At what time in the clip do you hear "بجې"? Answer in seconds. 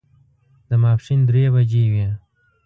1.53-1.83